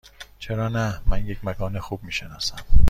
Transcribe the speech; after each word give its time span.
چرا 0.39 0.69
نه؟ 0.69 1.01
من 1.05 1.25
یک 1.25 1.39
مکان 1.45 1.79
خوب 1.79 2.03
می 2.03 2.11
شناسم. 2.11 2.55